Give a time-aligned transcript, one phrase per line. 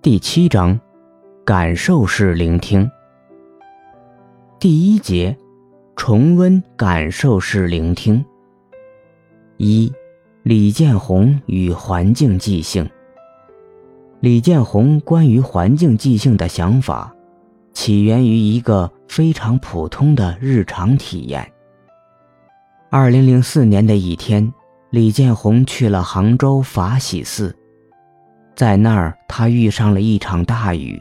[0.00, 0.78] 第七章，
[1.44, 2.88] 感受式聆听。
[4.60, 5.36] 第一节，
[5.96, 8.24] 重温感受式聆听。
[9.56, 9.92] 一，
[10.44, 12.88] 李建宏与环境即兴。
[14.20, 17.12] 李建宏关于环境即兴的想法，
[17.72, 21.52] 起源于一个非常普通的日常体验。
[22.88, 24.54] 二零零四年的一天，
[24.90, 27.57] 李建宏去了杭州法喜寺，
[28.58, 31.00] 在那儿他遇上了一场大雨。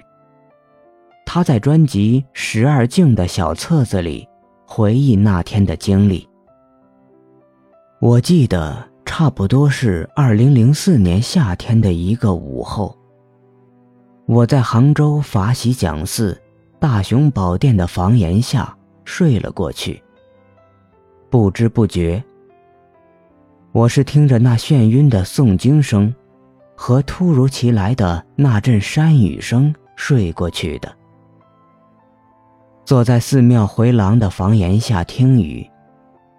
[1.26, 4.30] 他在专辑《十二镜》的小册子里
[4.68, 6.30] 回忆那天的经历。
[8.00, 12.96] 我记得差不多是二零零四年夏天的一个午后。
[14.28, 16.40] 我在杭州法喜讲寺
[16.80, 20.00] 大雄宝殿的房檐下睡了过去。
[21.32, 22.24] 不知不觉，
[23.72, 26.14] 我是听着那眩晕的诵经声，
[26.78, 30.96] 和突如其来的那阵山雨声睡过去的。
[32.86, 35.70] 坐在寺庙回廊的房檐下听雨，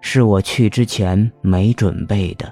[0.01, 2.51] 是我去之前没准备的，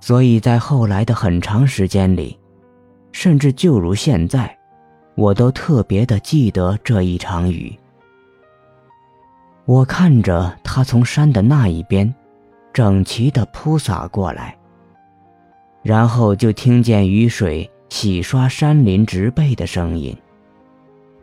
[0.00, 2.38] 所以在后来的很长时间里。
[3.12, 4.56] 甚至就如现在，
[5.16, 7.76] 我都特别的记得这一场雨。
[9.64, 12.14] 我看着它从山的那一边，
[12.72, 14.56] 整齐的铺洒过来，
[15.82, 20.16] 然后就听见雨水洗刷山林植被的声音，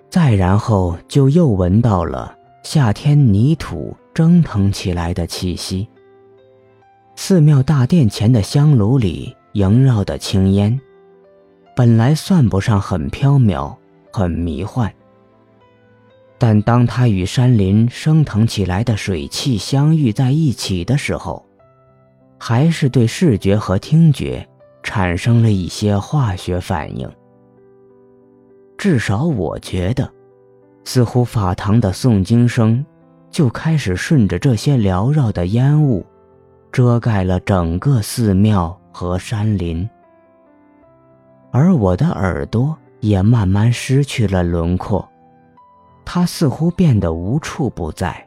[0.09, 5.87] 再然后就又闻到了夏天泥土蒸腾起来的气息。
[7.15, 10.79] 寺庙大殿前的香炉里萦绕的青烟。
[11.75, 13.75] 本来算不上很飘渺、
[14.11, 14.91] 很迷幻，
[16.39, 21.45] 但当它与山林升腾起来的水汽相遇在一起的时候，
[22.37, 24.47] 还是对视觉和听觉
[24.83, 27.09] 产生了一些化学反应。
[28.77, 30.11] 至少我觉得，
[30.83, 32.85] 似乎法堂的诵经声
[33.31, 36.05] 就开始顺着这些缭绕的烟雾，
[36.71, 39.89] 遮盖了整个寺庙和山林。
[41.51, 45.07] 而我的耳朵也慢慢失去了轮廓，
[46.05, 48.26] 它似乎变得无处不在，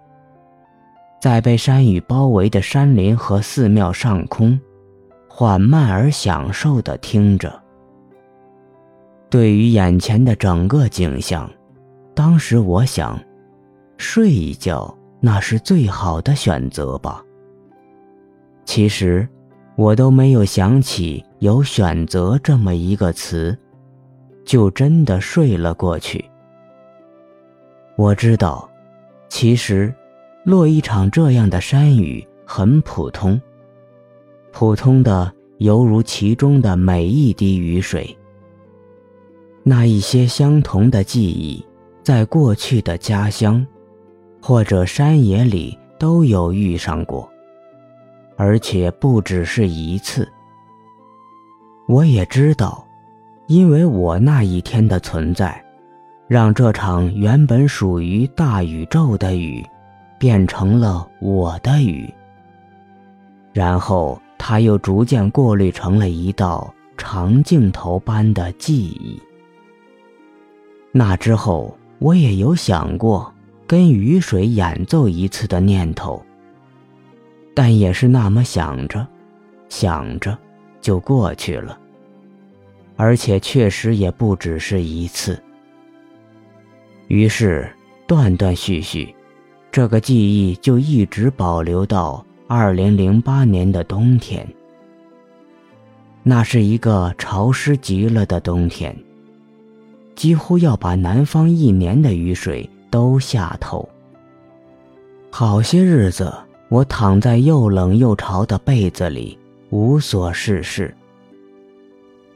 [1.20, 4.58] 在被山雨包围的山林和寺庙上空，
[5.28, 7.60] 缓慢而享受地听着。
[9.28, 11.48] 对于眼前的整个景象，
[12.14, 13.20] 当时我想，
[13.98, 17.22] 睡一觉那是最好的选择吧。
[18.64, 19.28] 其实。
[19.76, 23.56] 我都没有想起有选择这么一个词，
[24.44, 26.22] 就真的睡了过去。
[27.97, 28.69] 我知道，
[29.30, 29.94] 其实
[30.44, 33.40] 落一场这样的山雨很普通，
[34.52, 38.16] 普通的犹如其中的每一滴雨水。
[39.62, 41.64] 那一些相同的记忆，
[42.02, 43.64] 在过去的家乡
[44.40, 47.30] 或者山野里都有遇上过。
[48.36, 50.26] 而且不只是一次。
[51.86, 52.82] 我也知道，
[53.48, 55.62] 因为我那一天的存在，
[56.26, 59.62] 让这场原本属于大宇宙的雨，
[60.20, 62.12] 变成了我的雨。
[63.54, 69.19] 然后，它又逐渐过滤成了一道长镜头般的记忆。
[70.92, 73.32] 那之后，我也有想过
[73.66, 76.22] 跟雨水演奏一次的念头。
[77.54, 79.06] 但也是那么想着，
[79.70, 80.36] 想着，
[80.82, 81.78] 就过去了。
[82.97, 85.42] 而且确实也不只是一次。
[87.09, 87.69] 于是
[88.06, 89.14] 断断续续，
[89.72, 94.47] 这个记忆就一直保留到二零零八年的冬天。
[96.22, 98.97] 那是一个潮湿极了的冬天，
[100.14, 103.88] 几乎要把南方一年的雨水都下透。
[105.30, 106.32] 好些日子。
[106.70, 109.36] 我躺在又冷又潮的被子里，
[109.70, 110.94] 无所事事，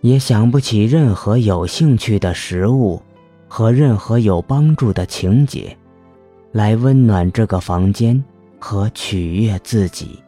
[0.00, 3.00] 也想不起任何有兴趣的食物
[3.46, 5.78] 和任何有帮助的情节，
[6.54, 8.22] 来温暖这个房间
[8.60, 10.18] 和取悦自己。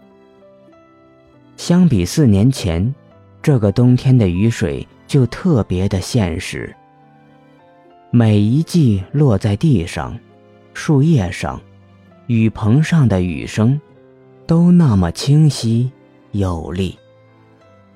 [1.56, 2.93] 相比四年前，
[3.40, 6.75] 这个冬天的雨水就特别的现实。
[8.11, 10.19] 每一季落在地上、
[10.75, 11.61] 树叶上、
[12.26, 13.81] 雨棚上的雨声。
[14.49, 15.90] 都那么清晰
[16.31, 16.96] 有力，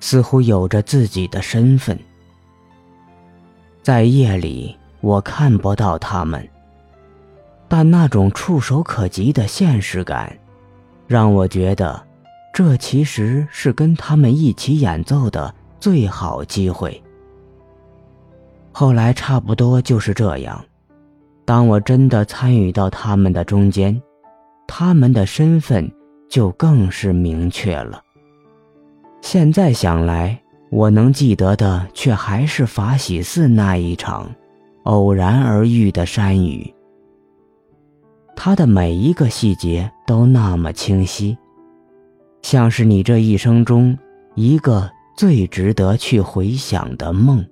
[0.00, 1.96] 似乎有着自己的身份。
[3.84, 6.44] 在夜里，我看不到他们，
[7.70, 10.36] 但那种触手可及的现实感，
[11.06, 12.04] 让我觉得，
[12.52, 17.00] 这其实是跟他们一起演奏的最好机会。
[18.72, 20.64] 后来差不多就是这样。
[21.44, 24.02] 当我真的参与到他们的中间，
[24.66, 25.88] 他们的身份
[26.28, 28.02] 就更是明确了。
[29.20, 30.36] 现在想来，
[30.72, 34.28] 我能记得的却还是法喜寺那一场
[34.82, 36.74] 偶然而遇的山雨。
[38.42, 41.36] 它的每一个细节都那么清晰，
[42.40, 43.98] 像是你这一生中
[44.34, 47.46] 一个最值得去回想的梦。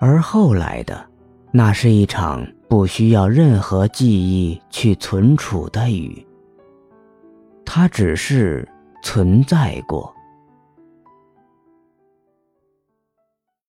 [0.00, 1.06] 而后来的，
[1.52, 6.26] 那是一场不需要任何记忆去存储的雨，
[7.64, 8.68] 它只是
[9.04, 10.12] 存在过。